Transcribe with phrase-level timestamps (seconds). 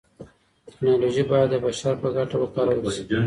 [0.67, 3.03] تکنالوژي بايد د بشر په ګټه وکارول سي.